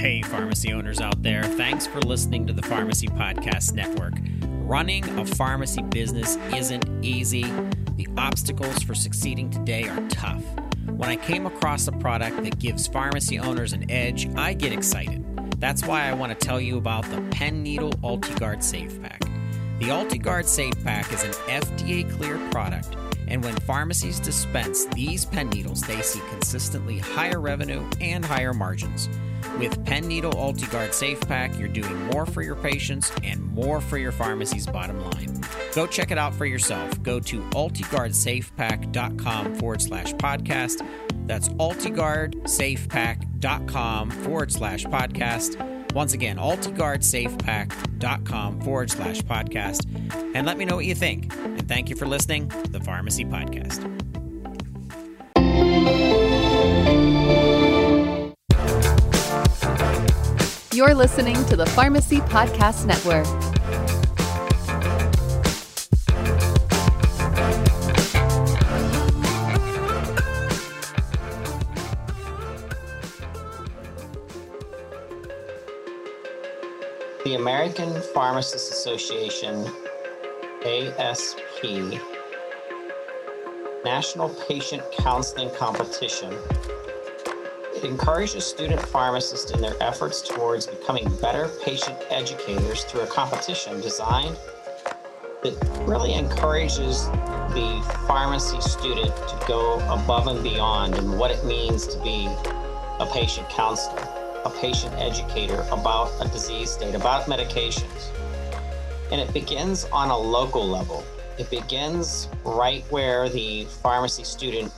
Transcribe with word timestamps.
Hey, 0.00 0.22
pharmacy 0.22 0.72
owners 0.72 0.98
out 0.98 1.22
there, 1.22 1.42
thanks 1.42 1.86
for 1.86 2.00
listening 2.00 2.46
to 2.46 2.54
the 2.54 2.62
Pharmacy 2.62 3.06
Podcast 3.06 3.74
Network. 3.74 4.14
Running 4.66 5.06
a 5.18 5.26
pharmacy 5.26 5.82
business 5.82 6.38
isn't 6.56 6.88
easy. 7.04 7.42
The 7.98 8.08
obstacles 8.16 8.82
for 8.82 8.94
succeeding 8.94 9.50
today 9.50 9.86
are 9.88 10.00
tough. 10.08 10.42
When 10.86 11.10
I 11.10 11.16
came 11.16 11.44
across 11.44 11.86
a 11.86 11.92
product 11.92 12.42
that 12.44 12.58
gives 12.58 12.86
pharmacy 12.86 13.38
owners 13.38 13.74
an 13.74 13.90
edge, 13.90 14.26
I 14.36 14.54
get 14.54 14.72
excited. 14.72 15.22
That's 15.60 15.84
why 15.84 16.08
I 16.08 16.14
want 16.14 16.32
to 16.32 16.46
tell 16.46 16.62
you 16.62 16.78
about 16.78 17.04
the 17.10 17.20
Pen 17.30 17.62
Needle 17.62 17.92
UltiGuard 18.02 18.62
Safe 18.62 19.02
Pack. 19.02 19.20
The 19.80 19.88
UltiGuard 19.88 20.46
Safe 20.46 20.82
Pack 20.82 21.12
is 21.12 21.24
an 21.24 21.32
FDA 21.60 22.10
cleared 22.16 22.50
product, 22.50 22.96
and 23.28 23.44
when 23.44 23.54
pharmacies 23.56 24.18
dispense 24.18 24.86
these 24.86 25.26
pen 25.26 25.50
needles, 25.50 25.82
they 25.82 26.00
see 26.00 26.22
consistently 26.30 26.96
higher 27.00 27.38
revenue 27.38 27.86
and 28.00 28.24
higher 28.24 28.54
margins. 28.54 29.10
With 29.58 29.84
Pen 29.84 30.06
Needle 30.08 30.32
UltiGuard 30.32 30.92
Safe 30.92 31.20
Pack, 31.20 31.56
you're 31.58 31.68
doing 31.68 31.96
more 32.06 32.26
for 32.26 32.42
your 32.42 32.56
patients 32.56 33.12
and 33.22 33.40
more 33.52 33.80
for 33.80 33.96
your 33.98 34.10
pharmacy's 34.12 34.66
bottom 34.66 35.00
line. 35.10 35.40
Go 35.74 35.86
check 35.86 36.10
it 36.10 36.18
out 36.18 36.34
for 36.34 36.46
yourself. 36.46 37.00
Go 37.02 37.20
to 37.20 37.40
ultiguardsafepack.com 37.50 39.54
forward 39.56 39.82
slash 39.82 40.14
podcast. 40.14 40.86
That's 41.26 41.48
ultiguardsafepack.com 41.50 44.10
forward 44.10 44.52
slash 44.52 44.84
podcast. 44.84 45.92
Once 45.92 46.14
again, 46.14 46.36
ultiguardsafepack.com 46.36 48.60
forward 48.60 48.90
slash 48.90 49.20
podcast. 49.22 49.86
And 50.34 50.46
let 50.46 50.56
me 50.56 50.64
know 50.64 50.76
what 50.76 50.86
you 50.86 50.94
think. 50.94 51.34
And 51.34 51.66
thank 51.68 51.90
you 51.90 51.96
for 51.96 52.06
listening 52.06 52.48
to 52.48 52.70
the 52.70 52.78
Pharmacy 52.80 53.24
Podcast. 53.24 53.84
You're 60.72 60.94
listening 60.94 61.34
to 61.46 61.56
the 61.56 61.66
Pharmacy 61.66 62.18
Podcast 62.18 62.86
Network. 62.86 63.26
The 77.24 77.34
American 77.34 78.00
Pharmacists 78.14 78.70
Association, 78.70 79.66
ASP, 80.64 81.64
National 83.84 84.28
Patient 84.46 84.84
Counseling 84.96 85.50
Competition 85.56 86.32
it 87.82 87.88
encourages 87.88 88.44
student 88.44 88.80
pharmacists 88.80 89.52
in 89.52 89.60
their 89.60 89.74
efforts 89.80 90.20
towards 90.20 90.66
becoming 90.66 91.08
better 91.16 91.48
patient 91.64 91.96
educators 92.10 92.84
through 92.84 93.00
a 93.00 93.06
competition 93.06 93.80
designed 93.80 94.36
that 95.42 95.56
really 95.86 96.12
encourages 96.12 97.06
the 97.54 97.82
pharmacy 98.06 98.60
student 98.60 99.14
to 99.16 99.44
go 99.48 99.76
above 99.88 100.26
and 100.26 100.42
beyond 100.42 100.94
in 100.96 101.16
what 101.16 101.30
it 101.30 101.42
means 101.46 101.86
to 101.86 101.98
be 102.02 102.26
a 102.98 103.08
patient 103.14 103.48
counselor, 103.48 104.06
a 104.44 104.50
patient 104.60 104.94
educator 104.96 105.64
about 105.72 106.12
a 106.20 106.28
disease 106.28 106.72
state, 106.72 106.94
about 106.94 107.24
medications. 107.24 108.10
And 109.10 109.22
it 109.22 109.32
begins 109.32 109.86
on 109.86 110.10
a 110.10 110.18
local 110.18 110.68
level. 110.68 111.02
It 111.38 111.48
begins 111.48 112.28
right 112.44 112.84
where 112.90 113.30
the 113.30 113.64
pharmacy 113.64 114.24
student 114.24 114.70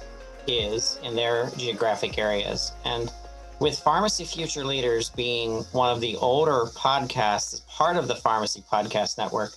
is 0.46 0.98
in 1.02 1.14
their 1.14 1.50
geographic 1.56 2.18
areas. 2.18 2.72
And 2.84 3.12
with 3.60 3.78
Pharmacy 3.78 4.24
Future 4.24 4.64
Leaders 4.64 5.10
being 5.10 5.62
one 5.72 5.90
of 5.90 6.00
the 6.00 6.16
older 6.16 6.64
podcasts, 6.74 7.66
part 7.68 7.96
of 7.96 8.08
the 8.08 8.16
Pharmacy 8.16 8.64
Podcast 8.70 9.18
Network, 9.18 9.52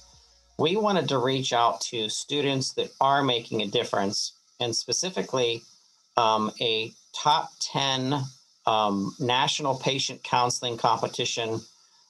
we 0.58 0.78
wanted 0.78 1.10
to 1.10 1.18
reach 1.18 1.54
out 1.54 1.82
to 1.82 2.10
students 2.10 2.74
that 2.74 2.92
are 3.02 3.24
making 3.24 3.62
a 3.62 3.68
difference, 3.68 4.34
and 4.60 4.76
specifically 4.76 5.64
um, 6.18 6.52
a 6.62 6.94
top 7.14 7.50
10 7.60 8.16
um, 8.68 9.14
national 9.20 9.76
patient 9.76 10.24
counseling 10.24 10.78
competition 10.78 11.60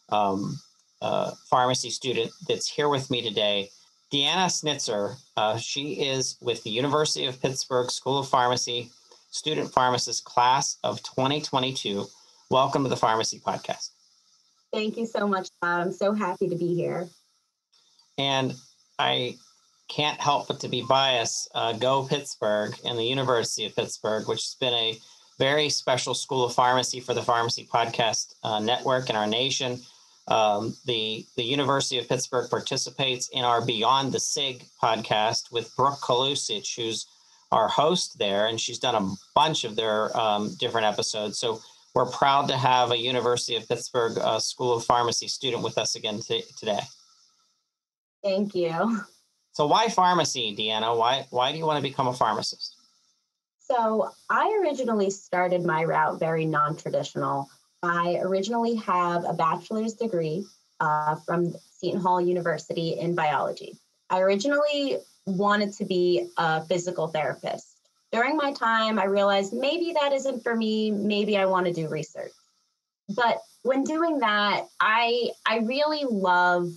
um, 0.10 0.60
uh, 1.02 1.32
pharmacy 1.50 1.90
student 1.90 2.32
that's 2.48 2.70
here 2.70 2.90
with 2.90 3.10
me 3.10 3.22
today. 3.22 3.70
Deanna 4.14 4.50
Schnitzer, 4.50 5.16
uh, 5.36 5.58
she 5.58 5.94
is 5.94 6.38
with 6.40 6.64
the 6.64 6.70
University 6.70 7.26
of 7.26 7.42
Pittsburgh 7.42 7.90
School 7.90 8.20
of 8.20 8.28
Pharmacy, 8.28 8.92
student 9.32 9.72
pharmacist 9.72 10.24
class 10.24 10.78
of 10.84 11.02
2022. 11.02 12.06
Welcome 12.52 12.84
to 12.84 12.90
the 12.90 12.96
Pharmacy 12.96 13.40
Podcast. 13.40 13.90
Thank 14.72 14.98
you 14.98 15.08
so 15.08 15.28
much, 15.28 15.50
Todd. 15.62 15.82
I'm 15.82 15.92
so 15.92 16.14
happy 16.14 16.48
to 16.48 16.56
be 16.56 16.76
here. 16.76 17.08
And 18.20 18.54
I 19.00 19.38
can't 19.90 20.22
help 20.22 20.48
but 20.48 20.60
to 20.60 20.68
be 20.68 20.84
biased. 20.88 21.50
Uh, 21.56 21.74
Go 21.74 22.06
Pittsburgh 22.08 22.76
and 22.86 23.00
the 23.00 23.04
University 23.04 23.66
of 23.66 23.76
Pittsburgh, 23.76 24.28
which 24.28 24.44
has 24.44 24.56
been 24.60 24.74
a 24.74 25.00
very 25.40 25.68
special 25.68 26.14
school 26.14 26.46
of 26.46 26.54
pharmacy 26.54 27.00
for 27.00 27.16
the 27.16 27.24
Pharmacy 27.24 27.68
Podcast 27.72 28.36
uh, 28.44 28.60
Network 28.60 29.10
in 29.10 29.16
our 29.16 29.28
nation. 29.28 29.80
Um, 30.28 30.76
the 30.86 31.26
the 31.36 31.44
University 31.44 32.00
of 32.00 32.10
Pittsburgh 32.10 32.50
participates 32.50 33.30
in 33.30 33.44
our 33.44 33.64
Beyond 33.64 34.12
the 34.12 34.20
Sig 34.20 34.66
podcast 34.82 35.52
with 35.52 35.76
Brooke 35.76 36.00
Kalusic, 36.00 36.76
who's 36.76 37.06
our 37.52 37.68
host 37.68 38.18
there, 38.18 38.48
and 38.48 38.60
she's 38.60 38.80
done 38.80 38.96
a 38.96 39.14
bunch 39.36 39.64
of 39.64 39.76
their 39.76 40.16
um, 40.18 40.56
different 40.60 40.88
episodes. 40.88 41.38
So 41.38 41.62
we're 41.94 42.08
proud 42.08 42.48
to 42.50 42.58
have 42.58 42.92
a 42.92 42.98
University 42.98 43.56
of 43.56 43.68
Pittsburgh 43.68 44.18
uh, 44.18 44.40
School 44.40 44.76
of 44.76 44.84
Pharmacy 44.84 45.28
student 45.28 45.64
with 45.64 45.78
us 45.78 45.96
again 45.96 46.20
t- 46.20 46.44
today. 46.58 46.82
Thank 48.24 48.56
you. 48.56 49.02
So 49.52 49.68
why 49.68 49.88
pharmacy, 49.90 50.56
Deanna? 50.58 50.98
Why 50.98 51.28
why 51.30 51.52
do 51.52 51.58
you 51.58 51.66
want 51.66 51.78
to 51.78 51.84
become 51.84 52.08
a 52.08 52.14
pharmacist? 52.14 52.76
So 53.60 54.10
I 54.30 54.60
originally 54.62 55.10
started 55.10 55.64
my 55.64 55.84
route 55.86 56.20
very 56.20 56.46
non-traditional. 56.46 57.50
I 57.86 58.20
originally 58.22 58.76
have 58.76 59.26
a 59.26 59.34
bachelor's 59.34 59.94
degree 59.94 60.46
uh, 60.80 61.16
from 61.26 61.54
Seton 61.72 62.02
Hall 62.02 62.20
University 62.20 63.00
in 63.00 63.16
biology. 63.16 63.78
I 64.10 64.20
originally 64.20 64.98
wanted 65.26 65.74
to 65.74 65.86
be 65.86 66.30
a 66.38 66.64
physical 66.66 67.08
therapist. 67.08 67.78
During 68.12 68.38
my 68.38 68.54
time, 68.54 69.00
I 69.00 69.06
realized 69.06 69.54
maybe 69.54 69.94
that 70.00 70.14
isn't 70.14 70.44
for 70.44 70.56
me. 70.56 70.92
Maybe 70.92 71.38
I 71.38 71.46
want 71.46 71.66
to 71.66 71.74
do 71.74 71.88
research. 71.88 72.32
But 73.10 73.40
when 73.64 73.84
doing 73.84 74.20
that, 74.20 74.68
I 74.80 75.32
I 75.46 75.60
really 75.60 76.04
love 76.10 76.70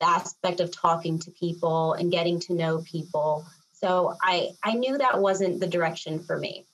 the 0.00 0.06
aspect 0.06 0.60
of 0.60 0.70
talking 0.70 1.18
to 1.20 1.30
people 1.30 1.94
and 1.94 2.12
getting 2.12 2.40
to 2.40 2.54
know 2.54 2.82
people. 2.82 3.44
So 3.72 4.14
I 4.22 4.50
I 4.62 4.74
knew 4.74 4.98
that 4.98 5.20
wasn't 5.20 5.60
the 5.60 5.66
direction 5.66 6.22
for 6.22 6.38
me. 6.38 6.66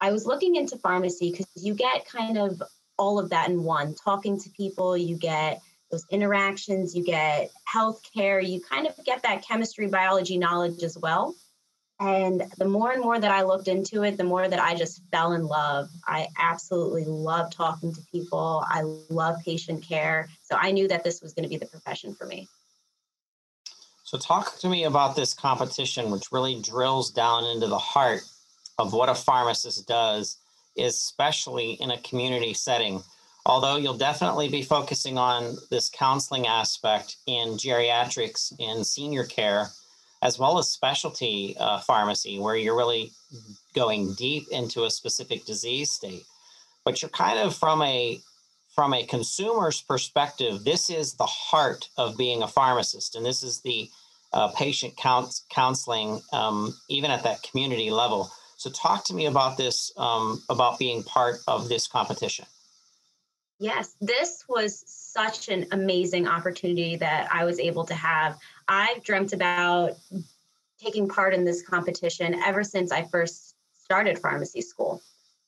I 0.00 0.12
was 0.12 0.26
looking 0.26 0.56
into 0.56 0.76
pharmacy 0.76 1.30
because 1.30 1.46
you 1.56 1.74
get 1.74 2.06
kind 2.06 2.36
of 2.36 2.62
all 2.98 3.18
of 3.18 3.30
that 3.30 3.48
in 3.48 3.62
one. 3.62 3.94
Talking 3.94 4.40
to 4.40 4.50
people 4.50 4.96
you 4.96 5.16
get 5.16 5.60
those 5.90 6.04
interactions 6.10 6.94
you 6.94 7.04
get 7.04 7.50
healthcare 7.72 8.44
you 8.44 8.60
kind 8.60 8.86
of 8.86 8.94
get 9.04 9.22
that 9.22 9.46
chemistry 9.46 9.86
biology 9.86 10.38
knowledge 10.38 10.82
as 10.82 10.98
well. 10.98 11.34
And 12.00 12.42
the 12.58 12.64
more 12.64 12.90
and 12.90 13.00
more 13.00 13.20
that 13.20 13.30
i 13.30 13.42
looked 13.42 13.68
into 13.68 14.02
it 14.02 14.16
the 14.16 14.24
more 14.24 14.48
that 14.48 14.60
i 14.60 14.74
just 14.74 15.02
fell 15.12 15.32
in 15.32 15.46
love. 15.46 15.88
I 16.06 16.28
absolutely 16.38 17.04
love 17.04 17.54
talking 17.54 17.94
to 17.94 18.00
people. 18.10 18.64
I 18.66 18.82
love 18.82 19.36
patient 19.44 19.84
care. 19.84 20.28
So 20.42 20.56
i 20.60 20.70
knew 20.70 20.88
that 20.88 21.04
this 21.04 21.22
was 21.22 21.32
going 21.32 21.44
to 21.44 21.48
be 21.48 21.58
the 21.58 21.66
profession 21.66 22.14
for 22.14 22.26
me. 22.26 22.48
So 24.02 24.18
talk 24.18 24.58
to 24.58 24.68
me 24.68 24.84
about 24.84 25.16
this 25.16 25.32
competition 25.32 26.10
which 26.10 26.32
really 26.32 26.60
drills 26.60 27.10
down 27.10 27.44
into 27.44 27.68
the 27.68 27.78
heart 27.78 28.22
of 28.78 28.92
what 28.92 29.08
a 29.08 29.14
pharmacist 29.14 29.86
does 29.86 30.38
especially 30.78 31.72
in 31.80 31.90
a 31.90 32.00
community 32.02 32.54
setting. 32.54 33.02
Although 33.46 33.76
you'll 33.76 33.98
definitely 33.98 34.48
be 34.48 34.62
focusing 34.62 35.18
on 35.18 35.58
this 35.70 35.90
counseling 35.90 36.46
aspect 36.46 37.16
in 37.26 37.56
geriatrics 37.58 38.52
and 38.58 38.86
senior 38.86 39.24
care, 39.24 39.68
as 40.22 40.38
well 40.38 40.58
as 40.58 40.70
specialty 40.70 41.54
uh, 41.60 41.78
pharmacy, 41.80 42.38
where 42.38 42.56
you're 42.56 42.76
really 42.76 43.12
going 43.74 44.14
deep 44.14 44.44
into 44.50 44.84
a 44.84 44.90
specific 44.90 45.44
disease 45.44 45.90
state. 45.90 46.24
But 46.84 47.02
you're 47.02 47.10
kind 47.10 47.38
of 47.38 47.54
from 47.54 47.82
a 47.82 48.20
from 48.74 48.92
a 48.92 49.06
consumer's 49.06 49.80
perspective, 49.80 50.64
this 50.64 50.90
is 50.90 51.14
the 51.14 51.26
heart 51.26 51.88
of 51.96 52.18
being 52.18 52.42
a 52.42 52.48
pharmacist, 52.48 53.14
and 53.14 53.24
this 53.24 53.44
is 53.44 53.60
the 53.60 53.88
uh, 54.32 54.48
patient 54.48 54.96
count- 54.96 55.42
counseling, 55.48 56.20
um, 56.32 56.74
even 56.88 57.10
at 57.10 57.22
that 57.22 57.42
community 57.44 57.90
level. 57.90 58.30
So, 58.64 58.70
talk 58.70 59.04
to 59.04 59.14
me 59.14 59.26
about 59.26 59.58
this, 59.58 59.92
um, 59.98 60.42
about 60.48 60.78
being 60.78 61.02
part 61.02 61.36
of 61.46 61.68
this 61.68 61.86
competition. 61.86 62.46
Yes, 63.58 63.94
this 64.00 64.42
was 64.48 64.82
such 64.86 65.50
an 65.50 65.66
amazing 65.70 66.26
opportunity 66.26 66.96
that 66.96 67.28
I 67.30 67.44
was 67.44 67.60
able 67.60 67.84
to 67.84 67.92
have. 67.92 68.38
I've 68.66 69.04
dreamt 69.04 69.34
about 69.34 69.98
taking 70.82 71.10
part 71.10 71.34
in 71.34 71.44
this 71.44 71.60
competition 71.60 72.36
ever 72.36 72.64
since 72.64 72.90
I 72.90 73.02
first 73.02 73.54
started 73.74 74.18
pharmacy 74.18 74.62
school. 74.62 75.02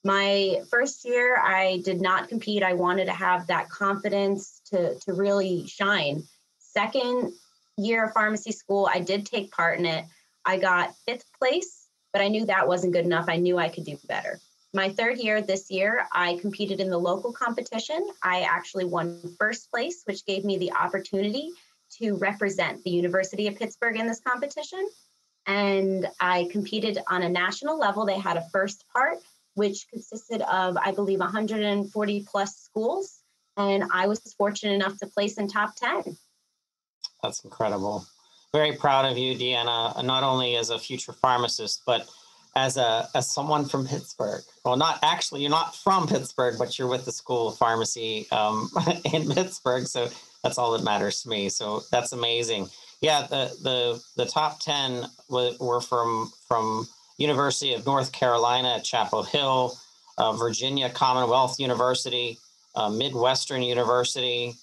My 0.05 0.61
first 0.71 1.07
year, 1.07 1.39
I 1.39 1.81
did 1.87 2.03
not 2.03 2.29
compete. 2.29 2.62
I 2.62 2.75
wanted 2.75 3.07
to 3.07 3.12
have 3.12 3.47
that 3.47 3.71
confidence 3.71 4.61
to, 4.67 4.95
to 4.99 5.15
really 5.15 5.67
shine. 5.67 6.23
Second 6.59 7.33
year 7.79 8.05
of 8.05 8.12
pharmacy 8.12 8.53
school, 8.53 8.91
I 8.93 9.01
did 9.01 9.25
take 9.25 9.53
part 9.53 9.79
in 9.79 9.87
it. 9.87 10.05
I 10.45 10.59
got 10.59 10.95
fifth 11.09 11.25
place, 11.39 11.86
but 12.12 12.23
I 12.23 12.29
knew 12.29 12.47
that 12.47 12.69
wasn't 12.69 12.93
good 12.93 13.05
enough. 13.05 13.26
I 13.29 13.37
knew 13.37 13.58
I 13.58 13.69
could 13.69 13.85
do 13.85 13.99
better. 14.08 14.41
My 14.75 14.91
third 14.91 15.19
year 15.19 15.41
this 15.41 15.70
year, 15.70 16.06
I 16.12 16.37
competed 16.38 16.81
in 16.81 16.91
the 16.91 16.99
local 16.99 17.32
competition. 17.32 18.06
I 18.23 18.43
actually 18.43 18.85
won 18.85 19.20
first 19.38 19.70
place, 19.70 20.03
which 20.05 20.26
gave 20.26 20.44
me 20.44 20.58
the 20.58 20.73
opportunity 20.73 21.50
to 21.99 22.17
represent 22.17 22.82
the 22.85 22.91
University 22.91 23.47
of 23.47 23.56
Pittsburgh 23.56 23.97
in 23.97 24.06
this 24.06 24.20
competition. 24.20 24.87
And 25.47 26.06
I 26.20 26.49
competed 26.50 26.99
on 27.08 27.23
a 27.23 27.29
national 27.29 27.79
level. 27.79 28.05
They 28.05 28.19
had 28.19 28.37
a 28.37 28.47
first 28.52 28.85
part, 28.93 29.19
which 29.55 29.87
consisted 29.91 30.43
of, 30.43 30.76
I 30.76 30.93
believe, 30.93 31.20
140 31.20 32.26
plus 32.31 32.56
schools. 32.56 33.20
And 33.56 33.85
I 33.93 34.09
was 34.09 34.20
fortunate 34.37 34.75
enough 34.75 34.99
to 34.99 35.06
place 35.06 35.38
in 35.38 35.49
top 35.49 35.76
10. 35.76 36.19
That's 37.23 37.44
incredible. 37.44 38.06
Very 38.53 38.73
proud 38.73 39.05
of 39.11 39.19
you, 39.19 39.35
Deanna, 39.37 40.03
not 40.05 40.23
only 40.23 40.57
as 40.57 40.71
a 40.71 40.79
future 40.79 41.13
pharmacist, 41.13 41.83
but 41.87 42.09
as 42.57 42.79
a 42.79 43.09
as 43.15 43.31
someone 43.31 43.67
from 43.67 43.87
Pittsburgh. 43.87 44.43
Well, 44.65 44.77
not 44.77 44.99
actually, 45.03 45.43
you're 45.43 45.51
not 45.51 45.77
from 45.77 46.09
Pittsburgh, 46.09 46.57
but 46.59 46.79
you're 46.79 46.89
with 46.89 47.05
the 47.05 47.13
School 47.13 47.49
of 47.49 47.59
Pharmacy 47.59 48.27
um, 48.33 48.71
in 49.13 49.31
Pittsburgh. 49.31 49.87
So 49.87 50.09
that's 50.43 50.59
all 50.59 50.73
that 50.73 50.83
matters 50.83 51.23
to 51.23 51.29
me. 51.29 51.51
So 51.51 51.83
that's 51.93 52.13
amazing. 52.13 52.69
Yeah, 53.03 53.27
the 53.29 53.55
the 53.63 54.03
the 54.17 54.25
top 54.29 54.61
ten 54.61 55.05
were 55.29 55.81
from 55.83 56.33
from 56.49 56.89
University 57.19 57.75
of 57.75 57.85
North 57.85 58.11
Carolina 58.13 58.77
at 58.77 58.85
Chapel 58.85 59.23
Hill, 59.23 59.77
uh, 60.19 60.33
Virginia 60.33 60.89
Commonwealth 60.89 61.61
University, 61.61 62.39
uh, 62.75 62.89
Midwestern 62.89 63.63
University, 63.63 64.55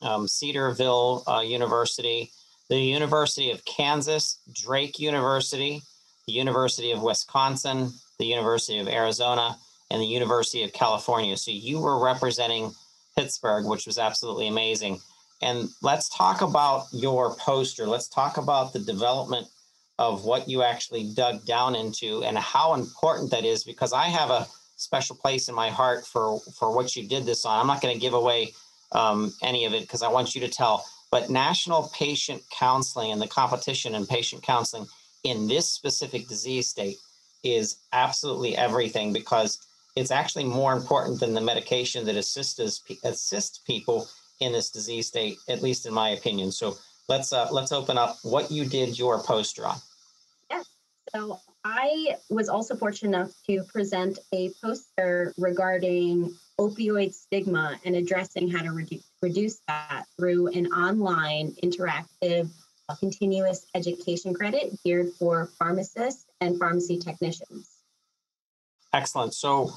um, 0.00 0.26
Cedarville 0.26 1.22
uh, 1.26 1.40
University, 1.40 2.30
the 2.72 2.80
University 2.80 3.50
of 3.50 3.62
Kansas, 3.66 4.38
Drake 4.50 4.98
University, 4.98 5.82
the 6.26 6.32
University 6.32 6.90
of 6.90 7.02
Wisconsin, 7.02 7.92
the 8.18 8.24
University 8.24 8.78
of 8.78 8.88
Arizona, 8.88 9.58
and 9.90 10.00
the 10.00 10.06
University 10.06 10.62
of 10.62 10.72
California. 10.72 11.36
So 11.36 11.50
you 11.50 11.80
were 11.80 12.02
representing 12.02 12.72
Pittsburgh, 13.14 13.66
which 13.66 13.84
was 13.86 13.98
absolutely 13.98 14.48
amazing. 14.48 15.00
And 15.42 15.68
let's 15.82 16.08
talk 16.16 16.40
about 16.40 16.86
your 16.92 17.34
poster. 17.34 17.86
Let's 17.86 18.08
talk 18.08 18.38
about 18.38 18.72
the 18.72 18.78
development 18.78 19.48
of 19.98 20.24
what 20.24 20.48
you 20.48 20.62
actually 20.62 21.12
dug 21.12 21.44
down 21.44 21.74
into 21.76 22.24
and 22.24 22.38
how 22.38 22.72
important 22.72 23.30
that 23.32 23.44
is 23.44 23.64
because 23.64 23.92
I 23.92 24.06
have 24.06 24.30
a 24.30 24.46
special 24.76 25.14
place 25.14 25.50
in 25.50 25.54
my 25.54 25.68
heart 25.68 26.06
for 26.06 26.40
for 26.58 26.74
what 26.74 26.96
you 26.96 27.06
did 27.06 27.26
this 27.26 27.44
on. 27.44 27.60
I'm 27.60 27.66
not 27.66 27.82
going 27.82 27.92
to 27.92 28.00
give 28.00 28.14
away 28.14 28.54
um, 28.92 29.34
any 29.42 29.66
of 29.66 29.74
it 29.74 29.82
because 29.82 30.02
I 30.02 30.08
want 30.08 30.34
you 30.34 30.40
to 30.40 30.48
tell. 30.48 30.86
But 31.12 31.28
national 31.30 31.90
patient 31.94 32.42
counseling 32.50 33.12
and 33.12 33.20
the 33.20 33.28
competition 33.28 33.94
in 33.94 34.06
patient 34.06 34.42
counseling 34.42 34.86
in 35.24 35.46
this 35.46 35.68
specific 35.68 36.26
disease 36.26 36.66
state 36.66 36.96
is 37.44 37.76
absolutely 37.92 38.56
everything 38.56 39.12
because 39.12 39.58
it's 39.94 40.10
actually 40.10 40.44
more 40.44 40.72
important 40.72 41.20
than 41.20 41.34
the 41.34 41.40
medication 41.40 42.06
that 42.06 42.16
assists 42.16 42.58
assists 43.04 43.58
people 43.58 44.08
in 44.40 44.52
this 44.52 44.70
disease 44.70 45.06
state, 45.06 45.36
at 45.48 45.62
least 45.62 45.84
in 45.84 45.92
my 45.92 46.10
opinion. 46.10 46.50
So 46.50 46.76
let's 47.08 47.32
uh, 47.32 47.48
let's 47.52 47.72
open 47.72 47.98
up 47.98 48.16
what 48.22 48.50
you 48.50 48.64
did 48.64 48.98
your 48.98 49.22
poster 49.22 49.66
on. 49.66 49.76
Yes. 50.50 50.66
So 51.14 51.38
I 51.62 52.16
was 52.30 52.48
also 52.48 52.74
fortunate 52.74 53.10
enough 53.10 53.32
to 53.48 53.62
present 53.64 54.18
a 54.32 54.50
poster 54.62 55.34
regarding 55.36 56.34
opioid 56.62 57.12
stigma 57.12 57.78
and 57.84 57.96
addressing 57.96 58.48
how 58.48 58.62
to 58.62 58.68
redu- 58.68 59.02
reduce 59.20 59.60
that 59.66 60.04
through 60.16 60.48
an 60.48 60.66
online 60.66 61.54
interactive 61.62 62.48
uh, 62.88 62.94
continuous 62.96 63.66
education 63.74 64.32
credit 64.32 64.72
geared 64.84 65.10
for 65.18 65.46
pharmacists 65.58 66.26
and 66.40 66.58
pharmacy 66.58 66.98
technicians. 66.98 67.68
Excellent. 68.92 69.34
So, 69.34 69.72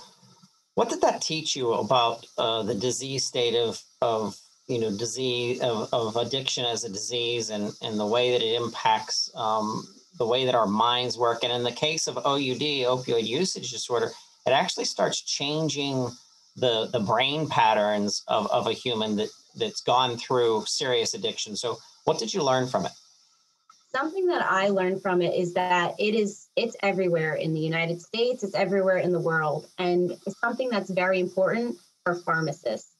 what 0.75 0.89
did 0.89 1.01
that 1.01 1.21
teach 1.21 1.55
you 1.55 1.73
about 1.73 2.25
uh, 2.37 2.63
the 2.63 2.75
disease 2.75 3.23
state 3.23 3.55
of, 3.55 3.81
of 4.01 4.37
you 4.67 4.79
know 4.79 4.95
disease 4.95 5.61
of, 5.61 5.89
of 5.93 6.15
addiction 6.17 6.65
as 6.65 6.83
a 6.83 6.89
disease 6.89 7.49
and, 7.49 7.71
and 7.81 7.99
the 7.99 8.05
way 8.05 8.31
that 8.31 8.41
it 8.41 8.55
impacts 8.61 9.31
um, 9.35 9.87
the 10.17 10.25
way 10.25 10.45
that 10.45 10.55
our 10.55 10.67
minds 10.67 11.17
work 11.17 11.43
and 11.43 11.53
in 11.53 11.63
the 11.63 11.71
case 11.71 12.07
of 12.07 12.17
OUD 12.17 12.65
opioid 12.89 13.25
usage 13.27 13.71
disorder 13.71 14.11
it 14.47 14.51
actually 14.51 14.85
starts 14.85 15.21
changing 15.21 16.09
the 16.55 16.89
the 16.91 16.99
brain 16.99 17.47
patterns 17.47 18.23
of, 18.27 18.49
of 18.51 18.67
a 18.67 18.73
human 18.73 19.15
that 19.17 19.29
that's 19.55 19.81
gone 19.81 20.17
through 20.17 20.63
serious 20.67 21.13
addiction. 21.13 21.55
So 21.55 21.77
what 22.05 22.19
did 22.19 22.33
you 22.33 22.43
learn 22.43 22.67
from 22.67 22.85
it? 22.85 22.91
Something 23.93 24.27
that 24.27 24.41
i 24.41 24.67
learned 24.69 25.01
from 25.01 25.21
it 25.21 25.33
is 25.33 25.53
that 25.53 25.95
it 25.97 26.15
is 26.15 26.47
it's 26.55 26.75
everywhere 26.81 27.35
in 27.35 27.53
the 27.53 27.61
united 27.61 28.01
states 28.01 28.43
it's 28.43 28.53
everywhere 28.53 28.97
in 28.97 29.13
the 29.13 29.19
world 29.19 29.67
and 29.77 30.11
it's 30.27 30.37
something 30.41 30.69
that's 30.69 30.89
very 30.89 31.19
important 31.19 31.77
for 32.03 32.15
pharmacists. 32.15 32.91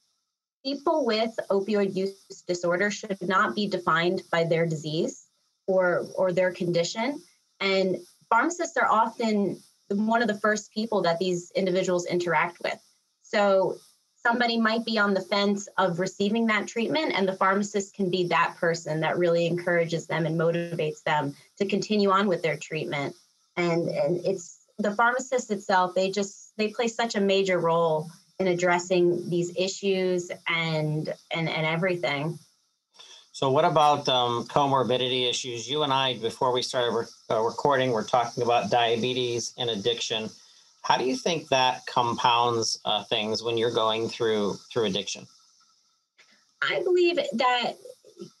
People 0.64 1.04
with 1.04 1.32
opioid 1.50 1.94
use 1.94 2.42
disorder 2.48 2.90
should 2.90 3.18
not 3.20 3.54
be 3.54 3.68
defined 3.68 4.22
by 4.32 4.44
their 4.44 4.66
disease 4.66 5.26
or 5.66 6.06
or 6.14 6.32
their 6.32 6.50
condition 6.50 7.22
and 7.60 7.96
pharmacists 8.28 8.76
are 8.76 8.88
often 8.88 9.60
one 9.90 10.22
of 10.22 10.28
the 10.28 10.40
first 10.40 10.72
people 10.72 11.02
that 11.02 11.18
these 11.18 11.52
individuals 11.54 12.06
interact 12.06 12.58
with 12.62 12.80
so 13.28 13.76
somebody 14.14 14.58
might 14.58 14.84
be 14.84 14.98
on 14.98 15.14
the 15.14 15.20
fence 15.20 15.68
of 15.78 16.00
receiving 16.00 16.46
that 16.46 16.66
treatment 16.66 17.12
and 17.14 17.28
the 17.28 17.36
pharmacist 17.36 17.94
can 17.94 18.10
be 18.10 18.26
that 18.26 18.56
person 18.58 19.00
that 19.00 19.18
really 19.18 19.46
encourages 19.46 20.06
them 20.06 20.26
and 20.26 20.38
motivates 20.38 21.02
them 21.02 21.34
to 21.58 21.66
continue 21.66 22.10
on 22.10 22.26
with 22.26 22.42
their 22.42 22.56
treatment 22.56 23.14
and 23.56 23.88
and 23.88 24.20
it's 24.24 24.66
the 24.78 24.92
pharmacist 24.92 25.50
itself 25.50 25.94
they 25.94 26.10
just 26.10 26.52
they 26.56 26.68
play 26.68 26.88
such 26.88 27.14
a 27.14 27.20
major 27.20 27.58
role 27.58 28.10
in 28.38 28.48
addressing 28.48 29.28
these 29.28 29.52
issues 29.56 30.30
and 30.48 31.12
and 31.32 31.48
and 31.48 31.66
everything. 31.66 32.38
So, 33.32 33.50
what 33.50 33.64
about 33.64 34.08
um, 34.08 34.46
comorbidity 34.46 35.28
issues? 35.28 35.68
You 35.68 35.82
and 35.82 35.92
I, 35.92 36.18
before 36.18 36.52
we 36.52 36.62
started 36.62 36.92
re- 36.96 37.06
uh, 37.30 37.40
recording, 37.40 37.90
we're 37.90 38.04
talking 38.04 38.42
about 38.42 38.70
diabetes 38.70 39.52
and 39.58 39.68
addiction. 39.70 40.30
How 40.86 40.96
do 40.96 41.04
you 41.04 41.16
think 41.16 41.48
that 41.48 41.84
compounds 41.86 42.80
uh, 42.84 43.02
things 43.02 43.42
when 43.42 43.58
you're 43.58 43.74
going 43.74 44.08
through 44.08 44.54
through 44.70 44.84
addiction? 44.84 45.26
I 46.62 46.80
believe 46.84 47.16
that 47.16 47.72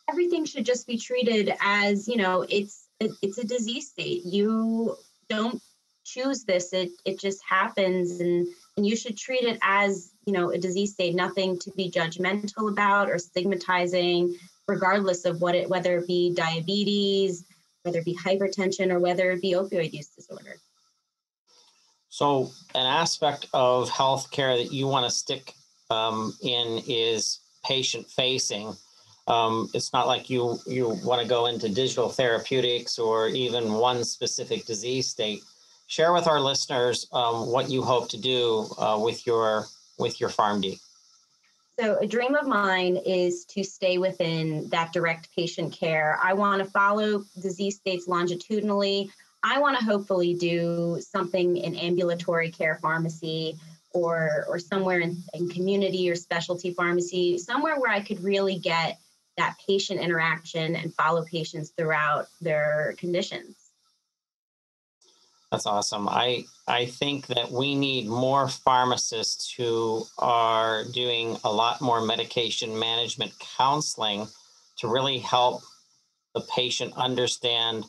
everything 0.08 0.44
should 0.44 0.64
just 0.64 0.86
be 0.86 0.96
treated 0.96 1.52
as 1.60 2.06
you 2.06 2.16
know 2.16 2.46
it's 2.48 2.86
it's 3.00 3.38
a 3.38 3.44
disease 3.44 3.88
state. 3.88 4.24
You 4.24 4.96
don't 5.28 5.60
choose 6.04 6.44
this; 6.44 6.72
it 6.72 6.90
it 7.04 7.18
just 7.18 7.42
happens, 7.42 8.20
and 8.20 8.46
and 8.76 8.86
you 8.86 8.94
should 8.94 9.16
treat 9.16 9.42
it 9.42 9.58
as 9.62 10.12
you 10.24 10.32
know 10.32 10.50
a 10.50 10.58
disease 10.58 10.92
state 10.92 11.16
nothing 11.16 11.58
to 11.58 11.72
be 11.72 11.90
judgmental 11.90 12.70
about 12.70 13.10
or 13.10 13.18
stigmatizing 13.18 14.36
regardless 14.68 15.24
of 15.24 15.40
what 15.40 15.56
it 15.56 15.68
whether 15.68 15.98
it 15.98 16.06
be 16.06 16.32
diabetes 16.34 17.44
whether 17.82 18.00
it 18.00 18.04
be 18.04 18.16
hypertension 18.16 18.90
or 18.90 18.98
whether 18.98 19.30
it 19.30 19.40
be 19.40 19.52
opioid 19.52 19.92
use 19.92 20.08
disorder 20.08 20.56
so 22.16 22.50
an 22.74 22.86
aspect 22.86 23.44
of 23.52 23.90
healthcare 23.90 24.56
that 24.56 24.72
you 24.72 24.86
want 24.86 25.04
to 25.04 25.10
stick 25.10 25.52
um, 25.90 26.32
in 26.42 26.82
is 26.88 27.40
patient 27.62 28.06
facing 28.08 28.74
um, 29.28 29.68
it's 29.74 29.92
not 29.92 30.06
like 30.06 30.30
you 30.30 30.58
you 30.66 30.98
want 31.04 31.20
to 31.20 31.28
go 31.28 31.46
into 31.46 31.68
digital 31.68 32.08
therapeutics 32.08 32.98
or 32.98 33.28
even 33.28 33.74
one 33.74 34.02
specific 34.02 34.64
disease 34.64 35.08
state 35.08 35.42
share 35.88 36.14
with 36.14 36.26
our 36.26 36.40
listeners 36.40 37.06
um, 37.12 37.48
what 37.52 37.68
you 37.68 37.82
hope 37.82 38.08
to 38.08 38.18
do 38.18 38.66
uh, 38.78 38.98
with 38.98 39.26
your 39.26 39.66
with 39.98 40.18
your 40.18 40.30
PharmD. 40.30 40.78
So, 41.78 41.98
a 41.98 42.06
dream 42.06 42.34
of 42.34 42.46
mine 42.46 42.96
is 43.04 43.44
to 43.46 43.62
stay 43.62 43.98
within 43.98 44.66
that 44.70 44.94
direct 44.94 45.28
patient 45.36 45.74
care. 45.74 46.18
I 46.22 46.32
want 46.32 46.64
to 46.64 46.70
follow 46.70 47.24
disease 47.42 47.76
states 47.76 48.08
longitudinally. 48.08 49.10
I 49.46 49.60
want 49.60 49.78
to 49.78 49.84
hopefully 49.84 50.34
do 50.34 51.00
something 51.00 51.56
in 51.56 51.76
ambulatory 51.76 52.50
care 52.50 52.80
pharmacy 52.82 53.56
or 53.94 54.44
or 54.48 54.58
somewhere 54.58 54.98
in, 54.98 55.22
in 55.34 55.48
community 55.48 56.10
or 56.10 56.16
specialty 56.16 56.72
pharmacy, 56.74 57.38
somewhere 57.38 57.78
where 57.78 57.92
I 57.92 58.00
could 58.00 58.22
really 58.24 58.58
get 58.58 58.98
that 59.36 59.54
patient 59.64 60.00
interaction 60.00 60.74
and 60.74 60.92
follow 60.94 61.24
patients 61.24 61.70
throughout 61.70 62.26
their 62.40 62.96
conditions. 62.98 63.54
That's 65.52 65.66
awesome. 65.66 66.08
I 66.08 66.44
I 66.66 66.86
think 66.86 67.28
that 67.28 67.48
we 67.48 67.76
need 67.76 68.08
more 68.08 68.48
pharmacists 68.48 69.52
who 69.52 70.04
are 70.18 70.82
doing 70.92 71.38
a 71.44 71.52
lot 71.52 71.80
more 71.80 72.00
medication 72.00 72.76
management 72.76 73.32
counseling 73.56 74.26
to 74.78 74.88
really 74.88 75.18
help 75.18 75.62
the 76.34 76.40
patient 76.52 76.92
understand 76.96 77.84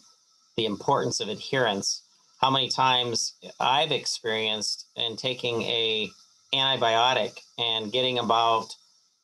the 0.58 0.66
importance 0.66 1.20
of 1.20 1.30
adherence. 1.30 2.04
how 2.42 2.52
many 2.52 2.70
times 2.70 3.34
I've 3.60 3.92
experienced 3.92 4.88
in 4.96 5.16
taking 5.16 5.62
a 5.64 6.10
antibiotic 6.54 7.40
and 7.58 7.92
getting 7.92 8.20
about 8.20 8.68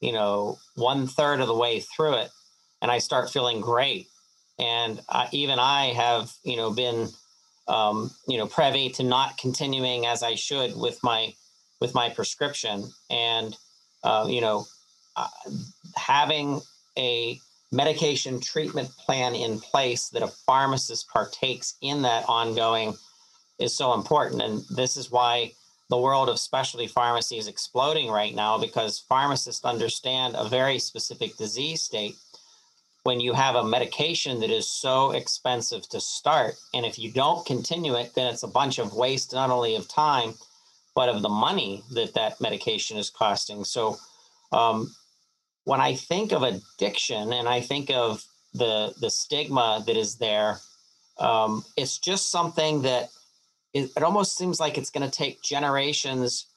you 0.02 0.14
know 0.14 0.58
one 0.76 1.08
third 1.08 1.40
of 1.42 1.48
the 1.48 1.56
way 1.56 1.80
through 1.82 2.16
it, 2.16 2.32
and 2.82 2.92
I 2.92 3.00
start 3.00 3.30
feeling 3.32 3.62
great. 3.62 4.08
And 4.60 5.02
I, 5.10 5.28
even 5.32 5.60
I 5.60 5.94
have 5.94 6.32
you 6.44 6.58
know 6.58 6.72
been 6.72 7.10
um, 7.68 8.12
you 8.28 8.38
know 8.38 8.48
privy 8.48 8.90
to 8.92 9.04
not 9.04 9.38
continuing 9.38 10.06
as 10.06 10.24
I 10.24 10.36
should 10.36 10.76
with 10.76 11.00
my 11.04 11.34
with 11.82 11.94
my 11.96 12.10
prescription, 12.10 12.92
and 13.10 13.56
uh, 14.04 14.26
you 14.30 14.42
know 14.42 14.66
uh, 15.16 15.28
having 15.96 16.62
a 16.98 17.40
medication 17.74 18.40
treatment 18.40 18.88
plan 18.98 19.34
in 19.34 19.60
place 19.60 20.10
that 20.10 20.22
a 20.22 20.28
pharmacist 20.28 21.10
partakes 21.10 21.76
in 21.82 22.04
that 22.04 22.24
ongoing 22.30 22.94
is 23.60 23.76
so 23.76 23.94
important. 23.94 24.44
And 24.44 24.64
this 24.70 24.96
is 24.96 25.10
why 25.10 25.54
the 25.90 25.98
world 25.98 26.30
of 26.30 26.40
specialty 26.40 26.86
pharmacy 26.88 27.38
is 27.38 27.48
exploding 27.48 28.10
right 28.10 28.36
now 28.36 28.60
because 28.60 29.00
pharmacists 29.10 29.66
understand 29.66 30.36
a 30.38 30.48
very 30.48 30.78
specific 30.78 31.36
disease 31.36 31.82
state. 31.82 32.16
When 33.04 33.20
you 33.20 33.34
have 33.34 33.56
a 33.56 33.66
medication 33.66 34.40
that 34.42 34.52
is 34.52 34.72
so 34.72 35.12
expensive 35.12 35.90
to 35.90 36.00
start, 36.00 36.56
and 36.74 36.86
if 36.86 36.98
you 36.98 37.12
don't 37.12 37.46
continue 37.46 37.96
it, 37.96 38.14
then 38.16 38.28
it's 38.28 38.44
a 38.44 38.48
bunch 38.48 38.78
of 38.80 38.94
waste, 38.94 39.34
not 39.34 39.50
only 39.50 39.76
of 39.76 39.90
time, 39.90 40.36
but 40.96 41.10
of 41.10 41.22
the 41.22 41.30
money 41.30 41.84
that 41.92 42.14
that 42.14 42.40
medication 42.40 42.98
is 42.98 43.10
costing. 43.10 43.66
So, 43.66 43.98
um, 44.54 44.96
when 45.66 45.80
I 45.80 45.96
think 45.96 46.32
of 46.32 46.44
addiction 46.44 47.34
and 47.34 47.48
I 47.48 47.62
think 47.62 47.90
of 47.90 48.24
the 48.54 48.94
the 49.00 49.10
stigma 49.10 49.84
that 49.88 49.98
is 49.98 50.16
there, 50.18 50.60
um, 51.18 51.64
it's 51.78 51.98
just 51.98 52.32
something 52.32 52.82
that 52.84 53.10
it, 53.74 53.92
it 53.96 54.04
almost 54.04 54.38
seems 54.38 54.60
like 54.60 54.78
it's 54.78 54.92
going 54.92 55.10
to 55.10 55.18
take 55.18 55.42
generations 55.42 56.48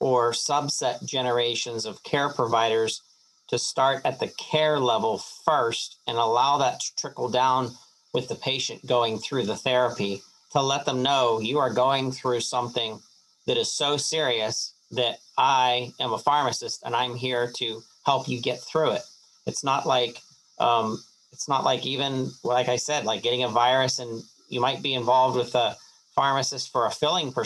or 0.00 0.32
subset 0.32 1.04
generations 1.06 1.86
of 1.86 2.02
care 2.02 2.28
providers 2.28 3.02
to 3.48 3.58
start 3.58 4.02
at 4.04 4.18
the 4.18 4.28
care 4.28 4.78
level 4.78 5.22
first 5.44 5.98
and 6.06 6.18
allow 6.18 6.58
that 6.58 6.80
to 6.80 6.96
trickle 6.96 7.28
down 7.28 7.70
with 8.12 8.28
the 8.28 8.34
patient 8.34 8.84
going 8.86 9.18
through 9.18 9.44
the 9.44 9.56
therapy 9.56 10.22
to 10.52 10.60
let 10.60 10.84
them 10.84 11.02
know 11.02 11.38
you 11.38 11.58
are 11.58 11.72
going 11.72 12.10
through 12.10 12.40
something 12.40 13.00
that 13.46 13.56
is 13.56 13.72
so 13.72 13.96
serious 13.96 14.74
that 14.90 15.18
I 15.38 15.92
am 16.00 16.12
a 16.12 16.18
pharmacist 16.18 16.82
and 16.84 16.94
I'm 16.94 17.14
here 17.14 17.50
to 17.56 17.82
help 18.06 18.28
you 18.28 18.40
get 18.40 18.60
through 18.60 18.92
it. 18.92 19.02
It's 19.46 19.64
not 19.64 19.84
like 19.84 20.22
um, 20.58 21.02
it's 21.32 21.48
not 21.48 21.64
like 21.64 21.84
even 21.84 22.30
like 22.44 22.68
I 22.68 22.76
said, 22.76 23.04
like 23.04 23.22
getting 23.22 23.42
a 23.42 23.48
virus 23.48 23.98
and 23.98 24.22
you 24.48 24.60
might 24.60 24.82
be 24.82 24.94
involved 24.94 25.36
with 25.36 25.54
a 25.54 25.76
pharmacist 26.14 26.72
for 26.72 26.86
a 26.86 26.90
filling 26.90 27.32
for 27.32 27.44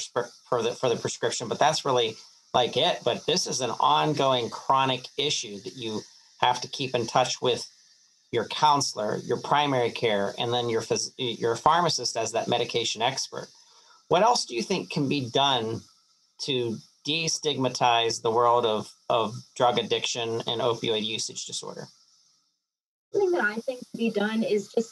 the 0.63 0.73
for 0.73 0.89
the 0.89 0.97
prescription, 0.97 1.49
but 1.49 1.59
that's 1.59 1.85
really 1.85 2.15
like 2.55 2.77
it. 2.77 3.01
But 3.05 3.27
this 3.27 3.47
is 3.47 3.63
an 3.63 3.71
ongoing 3.81 4.51
chronic 4.51 5.07
issue 5.17 5.59
that 5.65 5.77
you 5.77 6.03
have 6.41 6.61
to 6.61 6.69
keep 6.69 6.95
in 6.95 7.07
touch 7.07 7.41
with 7.43 7.67
your 8.31 8.47
counselor, 8.47 9.19
your 9.25 9.41
primary 9.41 9.91
care, 9.91 10.35
and 10.39 10.53
then 10.53 10.69
your 10.69 10.83
phys- 10.83 11.13
your 11.19 11.57
pharmacist 11.57 12.17
as 12.17 12.33
that 12.33 12.49
medication 12.49 13.03
expert. 13.03 13.49
What 14.09 14.23
else 14.23 14.45
do 14.45 14.55
you 14.55 14.63
think 14.63 14.91
can 14.91 15.09
be 15.09 15.31
done 15.31 15.81
to 16.43 16.79
destigmatize 17.11 18.23
the 18.23 18.31
world 18.31 18.65
of, 18.67 18.93
of 19.09 19.35
drug 19.57 19.79
addiction 19.79 20.43
and 20.47 20.61
opioid 20.61 21.05
usage 21.05 21.45
disorder? 21.47 21.87
Something 23.13 23.33
that 23.33 23.45
I 23.45 23.57
think 23.57 23.81
to 23.81 23.97
be 23.97 24.11
done 24.11 24.43
is 24.43 24.73
just 24.73 24.91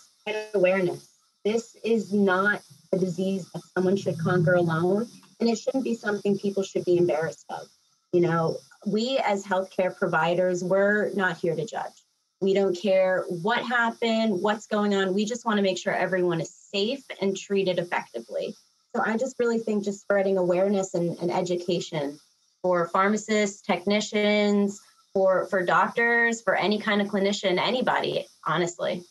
awareness. 0.54 1.08
This 1.44 1.76
is 1.84 2.12
not 2.12 2.60
a 2.92 2.98
disease 2.98 3.48
that 3.52 3.62
someone 3.76 3.96
should 3.96 4.18
conquer 4.18 4.54
alone, 4.54 5.06
and 5.40 5.48
it 5.48 5.58
shouldn't 5.58 5.84
be 5.84 5.94
something 5.94 6.38
people 6.38 6.62
should 6.62 6.84
be 6.84 6.96
embarrassed 6.96 7.46
of. 7.48 7.66
You 8.12 8.20
know, 8.22 8.56
we 8.86 9.18
as 9.18 9.44
healthcare 9.44 9.96
providers, 9.96 10.64
we're 10.64 11.10
not 11.14 11.38
here 11.38 11.54
to 11.54 11.64
judge. 11.64 11.92
We 12.40 12.54
don't 12.54 12.74
care 12.74 13.24
what 13.28 13.64
happened, 13.64 14.40
what's 14.40 14.66
going 14.66 14.94
on. 14.94 15.14
We 15.14 15.24
just 15.24 15.44
want 15.44 15.58
to 15.58 15.62
make 15.62 15.78
sure 15.78 15.92
everyone 15.92 16.40
is 16.40 16.54
safe 16.54 17.04
and 17.20 17.36
treated 17.36 17.78
effectively. 17.78 18.54
So 18.94 19.02
I 19.04 19.16
just 19.16 19.36
really 19.38 19.58
think 19.58 19.84
just 19.84 20.00
spreading 20.00 20.38
awareness 20.38 20.94
and, 20.94 21.16
and 21.18 21.30
education 21.30 22.18
for 22.62 22.88
pharmacists, 22.88 23.62
technicians, 23.62 24.80
for 25.12 25.46
for 25.46 25.64
doctors, 25.64 26.42
for 26.42 26.54
any 26.54 26.78
kind 26.78 27.00
of 27.00 27.08
clinician, 27.08 27.58
anybody, 27.58 28.26
honestly. 28.46 29.04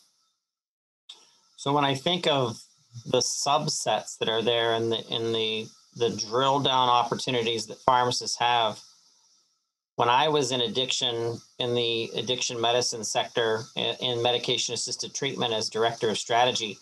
So 1.56 1.72
when 1.72 1.84
I 1.84 1.94
think 1.94 2.26
of 2.26 2.60
the 3.06 3.18
subsets 3.18 4.18
that 4.18 4.28
are 4.28 4.42
there 4.42 4.74
in 4.74 4.90
the 4.90 5.04
in 5.10 5.32
the 5.32 5.66
the 5.96 6.10
drill 6.10 6.60
down 6.60 6.88
opportunities 6.88 7.66
that 7.66 7.78
pharmacists 7.78 8.38
have, 8.38 8.80
when 9.96 10.08
I 10.08 10.28
was 10.28 10.52
in 10.52 10.60
addiction 10.60 11.40
in 11.58 11.74
the 11.74 12.10
addiction 12.16 12.60
medicine 12.60 13.04
sector 13.04 13.62
in 13.76 14.22
medication 14.22 14.74
assisted 14.74 15.14
treatment 15.14 15.52
as 15.52 15.68
director 15.68 16.08
of 16.10 16.18
strategy, 16.18 16.78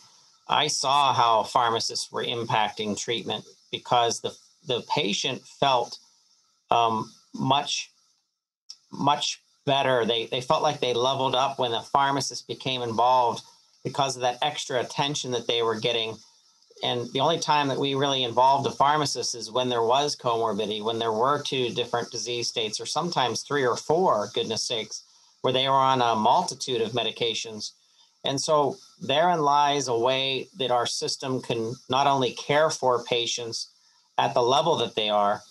I 0.49 0.69
saw 0.69 1.13
how 1.13 1.43
pharmacists 1.43 2.11
were 2.13 2.25
impacting 2.25 2.99
treatment 2.99 3.45
because 3.71 4.21
the 4.21 4.35
the 4.67 4.83
patient 4.93 5.43
felt 5.61 5.99
um, 6.71 7.13
much 7.35 7.91
much 8.93 9.41
better. 9.65 10.05
They 10.05 10.27
they 10.27 10.41
felt 10.41 10.63
like 10.63 10.81
they 10.81 10.95
leveled 10.95 11.35
up 11.35 11.59
when 11.59 11.73
the 11.73 11.81
pharmacist 11.81 12.47
became 12.47 12.83
involved 12.83 13.43
because 13.85 14.17
of 14.17 14.23
that 14.23 14.39
extra 14.43 14.81
attention 14.81 15.31
that 15.33 15.47
they 15.47 15.63
were 15.63 15.79
getting. 15.79 16.17
And 16.83 17.11
the 17.13 17.21
only 17.21 17.39
time 17.39 17.69
that 17.69 17.79
we 17.79 17.95
really 17.95 18.23
involved 18.23 18.67
a 18.67 18.71
pharmacist 18.71 19.35
is 19.35 19.51
when 19.51 19.69
there 19.69 19.83
was 19.83 20.15
comorbidity, 20.15 20.83
when 20.85 20.99
there 20.99 21.13
were 21.13 21.43
two 21.43 21.71
different 21.71 22.11
disease 22.11 22.49
states, 22.49 22.81
or 22.81 22.87
sometimes 22.87 23.43
three 23.43 23.65
or 23.67 23.77
four, 23.77 24.29
goodness 24.35 24.65
sakes, 24.65 25.05
where 25.41 25.55
they 25.55 25.69
were 25.69 25.75
on 25.75 26.03
a 26.03 26.15
multitude 26.15 26.83
of 26.83 26.93
medications 26.93 27.71
and 28.27 28.41
so 28.41 28.77
therein 29.01 29.41
lies 29.41 29.89
a 29.89 29.99
way 29.99 30.49
that 30.59 30.71
our 30.71 30.87
system 30.87 31.41
can 31.41 31.75
not 31.89 32.07
only 32.07 32.33
care 32.33 32.71
for 32.71 33.05
patients 33.05 33.71
at 34.19 34.35
the 34.35 34.43
level 34.43 34.77
that 34.77 34.95
they 34.95 35.09
are, 35.09 35.43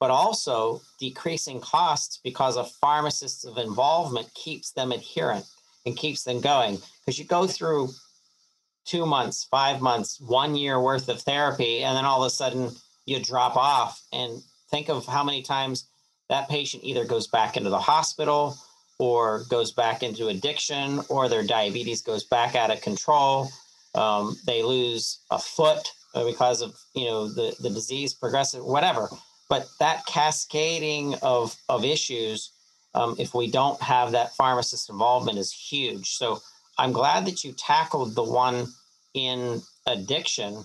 but 0.00 0.10
also 0.10 0.80
decreasing 0.98 1.60
costs 1.60 2.18
because 2.22 2.56
a 2.56 2.64
pharmacist's 2.64 3.44
of 3.44 3.58
involvement 3.58 4.32
keeps 4.34 4.72
them 4.72 4.92
adherent 4.92 5.44
and 5.86 5.96
keeps 5.96 6.24
them 6.24 6.40
going. 6.40 6.78
Because 7.00 7.18
you 7.18 7.24
go 7.24 7.46
through 7.46 7.90
two 8.84 9.06
months, 9.06 9.44
five 9.44 9.80
months, 9.80 10.20
one 10.20 10.54
year 10.54 10.80
worth 10.80 11.08
of 11.08 11.20
therapy, 11.20 11.82
and 11.82 11.96
then 11.96 12.04
all 12.04 12.22
of 12.22 12.26
a 12.26 12.30
sudden 12.30 12.70
you 13.06 13.22
drop 13.22 13.56
off. 13.56 14.02
And 14.12 14.42
think 14.70 14.88
of 14.88 15.06
how 15.06 15.24
many 15.24 15.42
times 15.42 15.84
that 16.28 16.48
patient 16.48 16.84
either 16.84 17.04
goes 17.04 17.26
back 17.26 17.56
into 17.56 17.70
the 17.70 17.78
hospital 17.78 18.56
or 19.08 19.44
goes 19.56 19.70
back 19.72 20.02
into 20.02 20.28
addiction 20.28 21.00
or 21.08 21.28
their 21.28 21.46
diabetes 21.56 22.00
goes 22.02 22.24
back 22.24 22.54
out 22.54 22.70
of 22.70 22.80
control 22.80 23.50
um, 23.94 24.36
they 24.46 24.62
lose 24.62 25.20
a 25.30 25.38
foot 25.38 25.92
because 26.22 26.62
of 26.62 26.76
you 26.94 27.06
know 27.06 27.28
the, 27.28 27.54
the 27.60 27.70
disease 27.70 28.14
progressive 28.14 28.64
whatever. 28.64 29.08
But 29.48 29.66
that 29.80 30.06
cascading 30.06 31.14
of 31.22 31.56
of 31.68 31.84
issues 31.84 32.50
um, 32.94 33.16
if 33.18 33.34
we 33.34 33.50
don't 33.50 33.80
have 33.82 34.12
that 34.12 34.34
pharmacist 34.36 34.90
involvement 34.90 35.38
is 35.38 35.52
huge. 35.52 36.10
So 36.10 36.40
i'm 36.76 36.92
glad 36.92 37.24
that 37.26 37.44
you 37.44 37.52
tackled 37.52 38.14
the 38.14 38.24
one 38.24 38.66
in 39.14 39.62
addiction. 39.86 40.64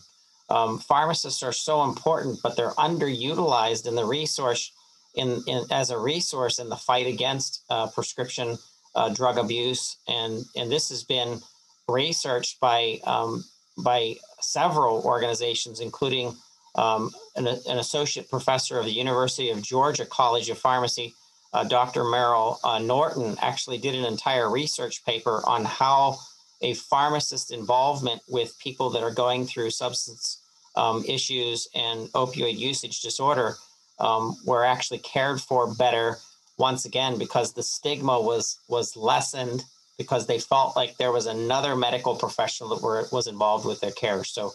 Um, 0.49 0.79
pharmacists 0.79 1.43
are 1.43 1.51
so 1.51 1.83
important 1.83 2.39
but 2.41 2.55
they're 2.55 2.71
underutilized 2.89 3.87
in 3.87 3.95
the 3.95 4.05
resource 4.05 4.71
in, 5.15 5.43
in 5.47 5.63
as 5.71 5.91
a 5.91 5.97
resource 5.97 6.59
in 6.59 6.69
the 6.69 6.75
fight 6.75 7.07
against 7.07 7.63
uh, 7.69 7.87
prescription 7.87 8.57
uh, 8.95 9.09
drug 9.09 9.37
abuse, 9.37 9.97
and 10.07 10.45
and 10.55 10.71
this 10.71 10.89
has 10.89 11.03
been 11.03 11.39
researched 11.87 12.59
by 12.59 12.99
um, 13.05 13.43
by 13.77 14.15
several 14.41 15.01
organizations, 15.03 15.79
including 15.79 16.35
um, 16.75 17.11
an, 17.35 17.47
an, 17.47 17.79
associate 17.79 18.29
professor 18.29 18.79
of 18.79 18.85
the 18.85 18.91
University 18.91 19.49
of 19.49 19.61
Georgia 19.61 20.05
College 20.05 20.49
of 20.49 20.57
Pharmacy, 20.57 21.13
uh, 21.53 21.63
Dr. 21.63 22.03
Merrill 22.03 22.59
uh, 22.63 22.79
Norton, 22.79 23.35
actually 23.41 23.77
did 23.79 23.95
an 23.95 24.05
entire 24.05 24.49
research 24.49 25.03
paper 25.03 25.41
on 25.47 25.65
how 25.65 26.17
a 26.61 26.73
pharmacist 26.75 27.51
involvement 27.51 28.21
with 28.29 28.57
people 28.59 28.89
that 28.91 29.01
are 29.01 29.11
going 29.11 29.45
through 29.45 29.71
substance 29.71 30.41
um, 30.75 31.03
issues 31.05 31.67
and 31.73 32.07
opioid 32.09 32.57
usage 32.57 33.01
disorder 33.01 33.55
um, 33.99 34.37
were 34.45 34.65
actually 34.65 34.99
cared 34.99 35.41
for 35.41 35.73
better 35.73 36.17
once 36.57 36.85
again 36.85 37.17
because 37.17 37.53
the 37.53 37.63
stigma 37.63 38.19
was 38.19 38.59
was 38.67 38.95
lessened 38.95 39.63
because 39.97 40.25
they 40.25 40.39
felt 40.39 40.75
like 40.75 40.95
there 40.97 41.11
was 41.11 41.25
another 41.25 41.75
medical 41.75 42.15
professional 42.15 42.69
that 42.69 42.81
were, 42.81 43.05
was 43.11 43.27
involved 43.27 43.65
with 43.65 43.81
their 43.81 43.91
care. 43.91 44.23
So, 44.23 44.53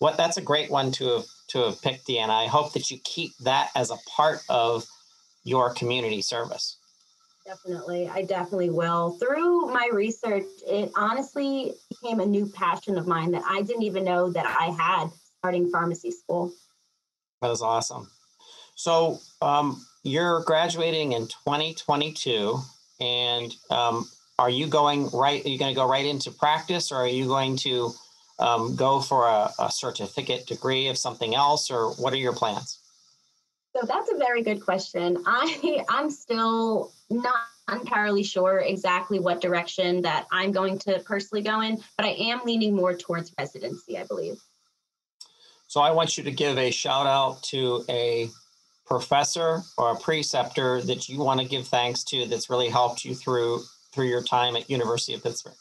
what 0.00 0.16
that's 0.16 0.36
a 0.36 0.42
great 0.42 0.70
one 0.70 0.90
to 0.92 1.08
have 1.16 1.26
to 1.48 1.64
have 1.64 1.82
picked, 1.82 2.06
Deanna. 2.06 2.30
I 2.30 2.46
hope 2.46 2.72
that 2.74 2.90
you 2.90 2.98
keep 3.04 3.36
that 3.38 3.70
as 3.74 3.90
a 3.90 3.96
part 4.16 4.40
of 4.48 4.84
your 5.44 5.72
community 5.74 6.22
service. 6.22 6.76
Definitely, 7.46 8.08
I 8.08 8.22
definitely 8.22 8.70
will. 8.70 9.16
Through 9.18 9.72
my 9.72 9.88
research, 9.92 10.44
it 10.66 10.92
honestly 10.94 11.74
became 11.88 12.20
a 12.20 12.26
new 12.26 12.46
passion 12.46 12.98
of 12.98 13.06
mine 13.06 13.32
that 13.32 13.42
I 13.48 13.62
didn't 13.62 13.82
even 13.82 14.04
know 14.04 14.30
that 14.30 14.46
I 14.46 14.66
had 14.70 15.10
starting 15.38 15.70
pharmacy 15.70 16.10
school. 16.10 16.52
That 17.40 17.50
is 17.50 17.62
awesome. 17.62 18.08
So 18.80 19.20
um, 19.42 19.84
you're 20.04 20.40
graduating 20.44 21.12
in 21.12 21.26
2022, 21.26 22.58
and 22.98 23.54
um, 23.68 24.08
are 24.38 24.48
you 24.48 24.68
going 24.68 25.10
right? 25.10 25.44
Are 25.44 25.48
you 25.50 25.58
going 25.58 25.74
to 25.74 25.78
go 25.78 25.86
right 25.86 26.06
into 26.06 26.30
practice, 26.30 26.90
or 26.90 26.96
are 26.96 27.06
you 27.06 27.26
going 27.26 27.58
to 27.58 27.92
um, 28.38 28.74
go 28.76 29.02
for 29.02 29.26
a, 29.28 29.50
a 29.58 29.70
certificate 29.70 30.46
degree 30.46 30.88
of 30.88 30.96
something 30.96 31.34
else, 31.34 31.70
or 31.70 31.90
what 31.96 32.14
are 32.14 32.16
your 32.16 32.32
plans? 32.32 32.78
So 33.76 33.86
that's 33.86 34.10
a 34.10 34.16
very 34.16 34.42
good 34.42 34.64
question. 34.64 35.18
I 35.26 35.84
I'm 35.90 36.08
still 36.08 36.90
not 37.10 37.34
entirely 37.70 38.22
sure 38.22 38.60
exactly 38.60 39.18
what 39.18 39.42
direction 39.42 40.00
that 40.02 40.26
I'm 40.32 40.52
going 40.52 40.78
to 40.78 41.00
personally 41.00 41.42
go 41.42 41.60
in, 41.60 41.82
but 41.98 42.06
I 42.06 42.12
am 42.12 42.40
leaning 42.46 42.74
more 42.74 42.94
towards 42.94 43.30
residency, 43.38 43.98
I 43.98 44.04
believe. 44.04 44.40
So 45.68 45.82
I 45.82 45.90
want 45.90 46.16
you 46.16 46.24
to 46.24 46.32
give 46.32 46.56
a 46.56 46.70
shout 46.70 47.06
out 47.06 47.42
to 47.42 47.84
a 47.90 48.30
professor 48.90 49.62
or 49.78 49.92
a 49.92 49.96
preceptor 49.96 50.82
that 50.82 51.08
you 51.08 51.20
want 51.20 51.40
to 51.40 51.46
give 51.46 51.66
thanks 51.66 52.02
to 52.02 52.26
that's 52.26 52.50
really 52.50 52.68
helped 52.68 53.04
you 53.04 53.14
through 53.14 53.62
through 53.92 54.06
your 54.06 54.22
time 54.22 54.56
at 54.56 54.68
University 54.68 55.14
of 55.14 55.22
Pittsburgh. 55.22 55.54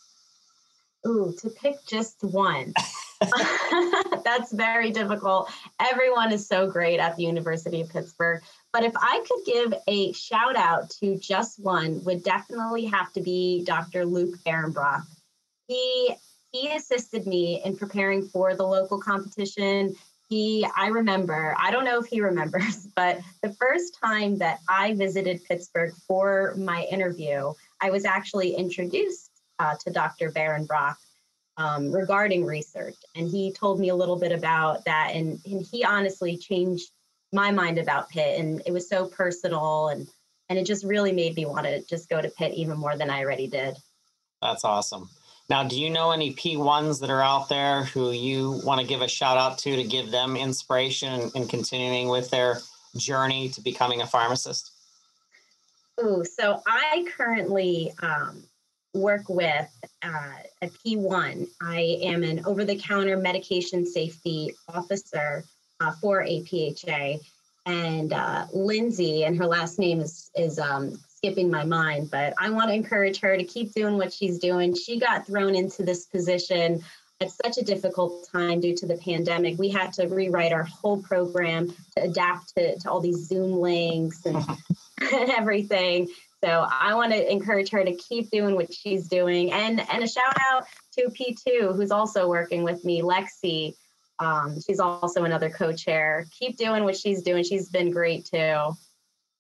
Ooh, 1.08 1.34
to 1.40 1.50
pick 1.50 1.76
just 1.88 2.22
one. 2.24 2.74
That's 4.24 4.52
very 4.52 4.92
difficult. 4.92 5.50
Everyone 5.80 6.32
is 6.32 6.46
so 6.46 6.70
great 6.70 7.00
at 7.00 7.16
the 7.16 7.24
University 7.24 7.82
of 7.82 7.90
Pittsburgh. 7.90 8.42
But 8.74 8.84
if 8.84 8.94
I 8.96 9.24
could 9.28 9.46
give 9.46 9.74
a 9.88 10.12
shout 10.12 10.56
out 10.56 10.90
to 11.02 11.18
just 11.18 11.60
one, 11.60 12.04
would 12.04 12.24
definitely 12.24 12.86
have 12.86 13.14
to 13.14 13.22
be 13.22 13.64
Dr. 13.64 14.06
Luke 14.06 14.36
Berenbrok. 14.46 15.04
He 15.68 16.16
he 16.52 16.72
assisted 16.72 17.28
me 17.28 17.62
in 17.64 17.78
preparing 17.78 18.28
for 18.28 18.56
the 18.56 18.66
local 18.66 19.00
competition. 19.00 19.96
He, 20.30 20.66
I 20.78 20.88
remember, 20.88 21.56
I 21.60 21.72
don't 21.72 21.86
know 21.86 22.00
if 22.00 22.06
he 22.06 22.22
remembers, 22.22 22.88
but 22.96 23.20
the 23.42 23.52
first 23.54 23.98
time 24.02 24.38
that 24.38 24.60
I 24.70 24.94
visited 24.94 25.44
Pittsburgh 25.44 25.94
for 26.08 26.54
my 26.56 26.84
interview, 26.92 27.54
I 27.82 27.90
was 27.90 28.06
actually 28.06 28.56
introduced 28.56 29.32
uh, 29.58 29.76
to 29.84 29.92
Dr. 29.92 30.32
Berenbrok 30.32 30.96
um, 31.58 31.92
regarding 31.92 32.46
research. 32.46 32.96
And 33.16 33.30
he 33.30 33.52
told 33.52 33.80
me 33.80 33.90
a 33.90 33.96
little 33.96 34.18
bit 34.18 34.32
about 34.32 34.86
that. 34.86 35.12
And, 35.14 35.40
and 35.46 35.66
he 35.70 35.84
honestly 35.84 36.38
changed 36.38 36.90
my 37.34 37.52
mind 37.52 37.78
about 37.78 38.10
Pitt. 38.10 38.40
And 38.40 38.62
it 38.66 38.72
was 38.72 38.88
so 38.88 39.08
personal 39.08 39.90
and, 39.90 40.08
and 40.48 40.58
it 40.58 40.66
just 40.66 40.86
really 40.86 41.12
made 41.12 41.36
me 41.36 41.46
want 41.46 41.66
to 41.66 41.84
just 41.86 42.08
go 42.08 42.22
to 42.22 42.30
Pitt 42.30 42.54
even 42.54 42.78
more 42.78 42.96
than 42.96 43.10
I 43.10 43.24
already 43.24 43.48
did. 43.48 43.76
That's 44.42 44.64
awesome. 44.64 45.10
Now, 45.50 45.64
do 45.64 45.80
you 45.80 45.90
know 45.90 46.12
any 46.12 46.34
P1s 46.34 47.00
that 47.02 47.10
are 47.10 47.24
out 47.24 47.50
there 47.50 47.86
who 47.86 48.12
you 48.12 48.62
want 48.64 48.82
to 48.82 48.88
give 48.88 49.02
a 49.02 49.08
shout 49.08 49.38
out 49.38 49.58
to 49.60 49.76
to 49.76 49.84
give 49.84 50.12
them 50.12 50.36
inspiration 50.36 51.32
in 51.34 51.48
continuing 51.48 52.08
with 52.08 52.30
their 52.30 52.60
journey 52.96 53.50
to 53.50 53.62
becoming 53.62 54.02
a 54.02 54.08
pharmacist? 54.08 54.72
Ooh, 56.02 56.24
so 56.24 56.62
I 56.68 57.06
currently 57.18 57.92
um, 58.04 58.44
work 58.94 59.28
with 59.28 59.68
uh, 60.04 60.36
a 60.62 60.68
P1. 60.68 61.48
I 61.62 61.98
am 62.04 62.24
an 62.24 62.46
over 62.46 62.64
the 62.64 62.78
counter 62.78 63.18
medication 63.18 63.86
safety 63.86 64.54
officer 64.68 65.44
uh, 65.80 65.92
for 65.94 66.24
APHA. 66.24 67.20
And 67.66 68.14
uh, 68.14 68.46
Lindsay, 68.54 69.26
and 69.26 69.38
her 69.38 69.46
last 69.46 69.80
name 69.80 70.00
is, 70.00 70.32
is 70.36 70.60
um, 70.60 71.00
skipping 71.20 71.52
my 71.52 71.66
mind, 71.66 72.10
but 72.10 72.34
I 72.40 72.50
want 72.50 72.70
to 72.70 72.74
encourage 72.74 73.20
her 73.20 73.36
to 73.36 73.44
keep 73.44 73.74
doing 73.74 73.98
what 73.98 74.14
she's 74.14 74.40
doing. 74.40 74.74
She 74.74 75.00
got 75.00 75.28
thrown 75.28 75.54
into 75.54 75.84
this 75.84 76.06
position 76.06 76.82
at 77.20 77.30
such 77.32 77.58
a 77.58 77.62
difficult 77.62 78.30
time 78.32 78.62
due 78.62 78.74
to 78.78 78.86
the 78.86 78.96
pandemic. 78.96 79.60
We 79.60 79.68
had 79.68 79.92
to 79.94 80.08
rewrite 80.08 80.54
our 80.54 80.64
whole 80.64 81.04
program 81.04 81.68
to 81.98 82.04
adapt 82.04 82.56
to, 82.56 82.80
to 82.80 82.90
all 82.90 83.02
these 83.02 83.28
Zoom 83.28 83.52
links 83.52 84.26
and, 84.26 84.38
and 84.38 85.30
everything. 85.38 86.08
So 86.42 86.48
I 86.48 86.94
want 86.94 87.12
to 87.12 87.32
encourage 87.32 87.70
her 87.72 87.84
to 87.84 87.94
keep 87.96 88.32
doing 88.32 88.56
what 88.56 88.74
she's 88.74 89.10
doing. 89.10 89.52
And 89.52 89.82
and 89.92 90.02
a 90.02 90.08
shout 90.08 90.38
out 90.50 90.64
to 90.94 91.10
P2, 91.10 91.76
who's 91.76 91.92
also 91.92 92.30
working 92.30 92.64
with 92.64 92.86
me, 92.86 93.02
Lexi. 93.02 93.74
Um, 94.20 94.58
she's 94.62 94.80
also 94.80 95.26
another 95.26 95.50
co-chair. 95.50 96.26
Keep 96.40 96.58
doing 96.58 96.86
what 96.86 96.96
she's 96.96 97.24
doing. 97.24 97.44
She's 97.44 97.70
been 97.70 97.92
great 97.92 98.26
too. 98.26 98.72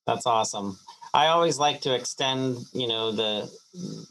That's 0.07 0.25
awesome. 0.25 0.77
I 1.13 1.27
always 1.27 1.57
like 1.57 1.81
to 1.81 1.95
extend, 1.95 2.57
you 2.73 2.88
know, 2.88 3.12
the 3.12 3.51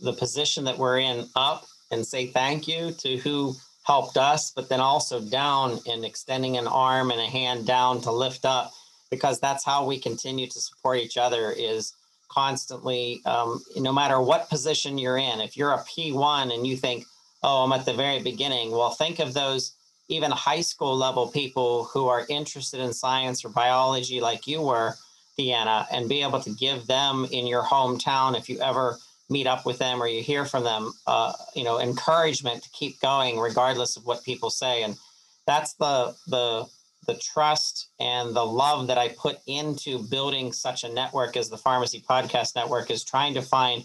the 0.01 0.13
position 0.13 0.65
that 0.65 0.79
we're 0.79 0.99
in 0.99 1.27
up 1.37 1.67
and 1.91 2.07
say 2.07 2.27
thank 2.27 2.69
you 2.69 2.93
to 2.93 3.17
who 3.19 3.55
helped 3.85 4.17
us, 4.17 4.51
but 4.51 4.69
then 4.69 4.81
also 4.81 5.21
down 5.21 5.79
and 5.87 6.05
extending 6.05 6.57
an 6.57 6.67
arm 6.67 7.11
and 7.11 7.21
a 7.21 7.25
hand 7.25 7.67
down 7.67 8.01
to 8.03 8.13
lift 8.13 8.45
up 8.45 8.73
because 9.11 9.41
that's 9.41 9.65
how 9.65 9.87
we 9.87 9.99
continue 9.99 10.47
to 10.47 10.61
support 10.61 10.99
each 10.99 11.17
other 11.17 11.51
is 11.57 11.95
constantly, 12.29 13.23
um, 13.25 13.63
no 13.77 13.93
matter 13.93 14.21
what 14.21 14.51
position 14.51 14.99
you're 14.99 15.17
in. 15.17 15.41
If 15.41 15.57
you're 15.57 15.73
a 15.73 15.79
P1 15.85 16.55
and 16.55 16.67
you 16.67 16.77
think, 16.77 17.07
oh, 17.43 17.65
I'm 17.65 17.73
at 17.73 17.87
the 17.87 17.95
very 17.95 18.23
beginning, 18.23 18.71
well, 18.71 18.91
think 18.91 19.19
of 19.19 19.33
those 19.33 19.73
even 20.09 20.31
high 20.31 20.61
school 20.61 20.95
level 20.95 21.29
people 21.29 21.85
who 21.85 22.09
are 22.09 22.27
interested 22.29 22.81
in 22.81 22.93
science 22.93 23.45
or 23.45 23.49
biology 23.49 24.21
like 24.21 24.47
you 24.47 24.61
were, 24.61 24.95
Deanna, 25.39 25.87
and 25.91 26.09
be 26.09 26.23
able 26.23 26.41
to 26.41 26.51
give 26.51 26.87
them 26.87 27.27
in 27.31 27.47
your 27.47 27.63
hometown, 27.63 28.37
if 28.37 28.49
you 28.49 28.61
ever 28.61 28.99
meet 29.31 29.47
up 29.47 29.67
with 29.67 29.79
them 29.79 30.03
or 30.03 30.07
you 30.07 30.23
hear 30.23 30.45
from 30.45 30.65
them, 30.65 30.93
uh, 31.07 31.33
you 31.55 31.65
know, 31.65 31.81
encouragement 31.81 32.63
to 32.63 32.71
keep 32.71 33.01
going 33.01 33.39
regardless 33.39 33.97
of 33.97 34.07
what 34.07 34.25
people 34.25 34.51
say. 34.51 34.83
And 34.83 34.97
that's 35.47 35.75
the 35.75 36.15
the 36.27 36.67
the 37.07 37.15
trust 37.15 37.89
and 37.99 38.37
the 38.37 38.45
love 38.45 38.87
that 38.89 38.99
I 38.99 39.09
put 39.09 39.39
into 39.47 39.99
building 39.99 40.53
such 40.53 40.85
a 40.85 40.93
network 40.93 41.37
as 41.39 41.49
the 41.49 41.57
Pharmacy 41.57 42.05
Podcast 42.07 42.55
Network 42.55 42.91
is 42.91 43.03
trying 43.03 43.33
to 43.35 43.41
find 43.41 43.85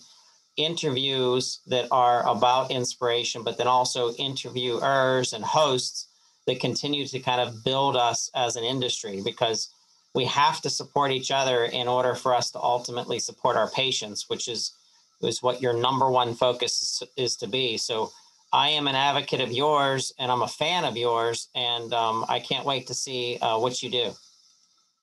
interviews 0.58 1.62
that 1.68 1.88
are 1.90 2.28
about 2.28 2.70
inspiration, 2.70 3.44
but 3.44 3.58
then 3.58 3.68
also 3.68 4.12
interviewers 4.16 5.32
and 5.32 5.44
hosts 5.44 6.08
that 6.48 6.60
continue 6.60 7.08
to 7.08 7.20
kind 7.20 7.40
of 7.40 7.64
build 7.64 7.96
us 7.96 8.30
as 8.36 8.58
an 8.58 8.66
industry 8.66 9.22
because 9.24 9.70
we 10.14 10.26
have 10.26 10.62
to 10.62 10.70
support 10.70 11.12
each 11.12 11.32
other 11.32 11.66
in 11.66 11.88
order 11.88 12.16
for 12.16 12.36
us 12.36 12.52
to 12.52 12.60
ultimately 12.60 13.20
support 13.20 13.58
our 13.58 13.70
patients, 13.70 14.30
which 14.30 14.48
is 14.48 14.74
is 15.22 15.42
what 15.42 15.62
your 15.62 15.74
number 15.74 16.10
one 16.10 16.36
focus 16.36 17.02
is, 17.02 17.10
is 17.16 17.36
to 17.38 17.48
be. 17.48 17.78
So 17.78 18.12
I 18.52 18.70
am 18.70 18.88
an 18.88 18.96
advocate 18.96 19.40
of 19.40 19.52
yours 19.52 20.14
and 20.20 20.30
I'm 20.30 20.42
a 20.42 20.48
fan 20.48 20.84
of 20.84 20.98
yours, 20.98 21.48
and 21.56 21.94
um, 21.94 22.26
I 22.28 22.40
can't 22.40 22.66
wait 22.66 22.88
to 22.88 22.94
see 22.94 23.38
uh, 23.42 23.58
what 23.58 23.82
you 23.82 23.90
do. 23.90 24.12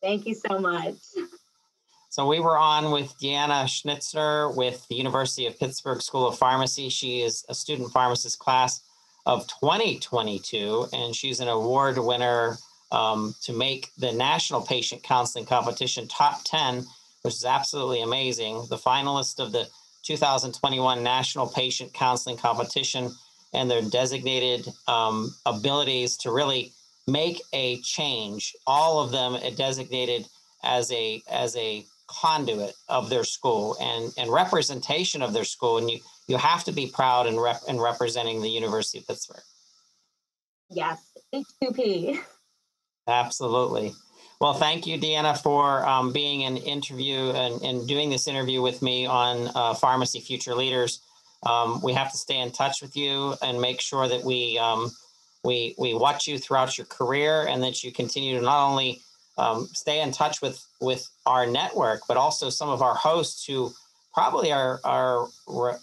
Thank 0.03 0.27
you 0.27 0.35
so 0.35 0.59
much. 0.59 0.95
So 2.11 2.27
we 2.27 2.41
were 2.41 2.59
on 2.59 2.91
with 2.91 3.15
Deanna 3.19 3.69
Schnitzer 3.69 4.51
with 4.51 4.87
the 4.89 4.97
University 4.97 5.47
of 5.47 5.59
Pittsburgh 5.59 6.03
School 6.03 6.27
of 6.27 6.37
Pharmacy. 6.37 6.89
She 6.89 7.23
is 7.23 7.45
a 7.49 7.55
student 7.55 7.93
pharmacist 7.93 8.39
class 8.39 8.83
of 9.27 9.47
2022, 9.47 10.87
and 10.93 11.15
she's 11.15 11.41
an 11.41 11.49
award 11.49 11.99
winner 11.99 12.59
um, 12.93 13.35
to 13.43 13.53
make 13.53 13.91
the 13.99 14.13
National 14.13 14.61
Patient 14.61 15.03
Counseling 15.03 15.47
Competition 15.47 16.09
top 16.09 16.41
10, 16.45 16.85
which 17.23 17.35
is 17.35 17.45
absolutely 17.45 18.03
amazing. 18.03 18.67
The 18.69 18.77
finalist 18.77 19.39
of 19.39 19.53
the 19.53 19.69
2021 20.03 21.03
National 21.03 21.47
Patient 21.47 21.93
Counseling 21.93 22.37
Competition 22.37 23.13
and 23.53 23.71
their 23.71 23.83
designated 23.83 24.67
um, 24.87 25.35
abilities 25.47 26.17
to 26.19 26.33
really 26.33 26.73
make 27.07 27.41
a 27.53 27.81
change. 27.83 28.55
All 28.67 29.01
of 29.01 29.11
them 29.11 29.37
designated 29.57 30.27
as 30.63 30.93
a 30.93 31.23
as 31.31 31.57
a 31.57 31.85
conduit 32.07 32.75
of 32.89 33.09
their 33.09 33.25
school 33.25 33.77
and 33.81 34.13
and 34.19 34.33
representation 34.33 35.23
of 35.23 35.33
their 35.33 35.45
school. 35.45 35.79
And 35.79 35.91
you 35.91 36.01
you 36.29 36.37
have 36.37 36.65
to 36.65 36.73
be 36.73 36.87
proud 36.87 37.27
in 37.27 37.39
rep, 37.39 37.61
in 37.69 37.79
representing 37.81 38.41
the 38.41 38.49
University 38.49 38.99
of 38.99 39.07
Pittsburgh. 39.07 39.43
Yes, 40.71 40.99
H2P. 41.35 42.21
Absolutely. 43.09 43.93
Well, 44.41 44.55
thank 44.55 44.87
you, 44.87 44.99
Deanna, 44.99 45.37
for 45.37 45.87
um, 45.87 46.13
being 46.13 46.45
an 46.45 46.57
interview 46.57 47.31
and, 47.31 47.61
and 47.63 47.87
doing 47.87 48.09
this 48.09 48.27
interview 48.27 48.63
with 48.63 48.81
me 48.81 49.07
on 49.07 49.51
uh, 49.55 49.75
Pharmacy 49.75 50.21
Future 50.21 50.55
Leaders 50.55 51.01
um, 51.45 51.81
we 51.83 51.93
have 51.95 52.13
to 52.13 52.19
stay 52.19 52.39
in 52.41 52.51
touch 52.51 52.83
with 52.83 52.97
you 52.97 53.35
and 53.43 53.61
make 53.61 53.81
sure 53.81 54.09
that 54.09 54.23
we 54.23 54.59
um, 54.59 54.91
we 55.45 55.75
we 55.79 55.95
watch 55.95 56.27
you 56.27 56.39
throughout 56.39 56.77
your 56.77 56.87
career 56.87 57.47
and 57.47 57.63
that 57.63 57.83
you 57.83 57.93
continue 57.93 58.39
to 58.39 58.45
not 58.45 58.69
only 58.69 59.01
um, 59.39 59.67
stay 59.73 60.03
in 60.03 60.13
touch 60.13 60.43
with 60.43 60.63
with 60.81 61.09
our 61.27 61.47
network 61.47 62.03
but 62.07 62.17
also 62.17 62.51
some 62.51 62.69
of 62.69 62.83
our 62.83 62.95
hosts 62.95 63.47
who 63.47 63.73
probably 64.13 64.53
are 64.53 64.81
are 64.85 65.29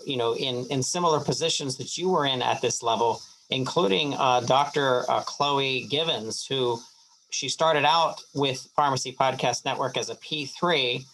you 0.05 0.17
know 0.17 0.35
in 0.35 0.67
in 0.69 0.83
similar 0.83 1.19
positions 1.19 1.77
that 1.77 1.97
you 1.97 2.09
were 2.09 2.25
in 2.25 2.41
at 2.41 2.61
this 2.61 2.83
level 2.83 3.19
including 3.49 4.13
uh, 4.15 4.41
dr 4.41 5.05
uh, 5.09 5.21
chloe 5.21 5.87
givens 5.89 6.45
who 6.45 6.79
she 7.29 7.49
started 7.49 7.85
out 7.85 8.21
with 8.33 8.69
pharmacy 8.75 9.15
podcast 9.17 9.65
network 9.65 9.97
as 9.97 10.09
a 10.09 10.15
p3 10.15 11.05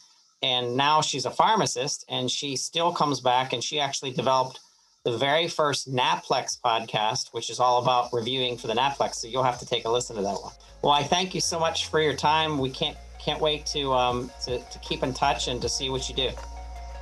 and 0.43 0.75
now 0.75 1.01
she's 1.01 1.25
a 1.25 1.31
pharmacist 1.31 2.05
and 2.09 2.29
she 2.29 2.55
still 2.55 2.91
comes 2.91 3.21
back 3.21 3.53
and 3.53 3.63
she 3.63 3.79
actually 3.79 4.11
developed 4.11 4.59
the 5.05 5.17
very 5.17 5.47
first 5.47 5.93
NAPLEX 5.93 6.61
podcast, 6.61 7.33
which 7.33 7.49
is 7.49 7.59
all 7.59 7.81
about 7.81 8.11
reviewing 8.13 8.57
for 8.57 8.67
the 8.67 8.73
NAPLEX. 8.73 9.15
So 9.15 9.27
you'll 9.27 9.43
have 9.43 9.59
to 9.59 9.65
take 9.65 9.85
a 9.85 9.89
listen 9.89 10.15
to 10.15 10.21
that 10.21 10.41
one. 10.41 10.53
Well, 10.81 10.93
I 10.93 11.03
thank 11.03 11.33
you 11.33 11.41
so 11.41 11.59
much 11.59 11.87
for 11.87 12.01
your 12.01 12.13
time. 12.13 12.57
We 12.57 12.69
can't 12.69 12.97
can't 13.19 13.39
wait 13.39 13.65
to 13.67 13.93
um, 13.93 14.31
to, 14.45 14.59
to 14.59 14.79
keep 14.79 15.01
in 15.03 15.13
touch 15.13 15.47
and 15.47 15.61
to 15.61 15.69
see 15.69 15.89
what 15.89 16.09
you 16.09 16.15
do. 16.15 16.29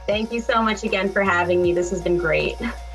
Thank 0.08 0.32
you 0.32 0.40
so 0.40 0.62
much 0.62 0.84
again 0.84 1.12
for 1.12 1.24
having 1.24 1.62
me. 1.62 1.74
This 1.74 1.90
has 1.92 2.02
been 2.02 2.18
great. 2.18 2.56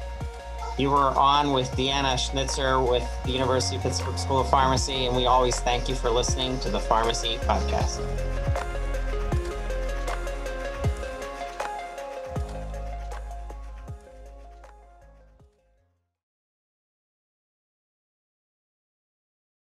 You 0.79 0.91
were 0.91 1.19
on 1.19 1.53
with 1.53 1.71
Deanna 1.73 2.19
Schnitzer 2.19 2.81
with 2.83 3.03
the 3.25 3.33
University 3.33 3.77
of 3.77 3.83
Pittsburgh 3.83 4.19
School 4.19 4.41
of 4.41 4.51
Pharmacy, 4.51 5.07
and 5.07 5.17
we 5.17 5.25
always 5.25 5.59
thank 5.59 5.89
you 5.89 5.95
for 5.95 6.11
listening 6.11 6.61
to 6.61 6.71
the 6.71 6.81
Pharmacy 6.81 7.39
Podcast. 7.39 8.46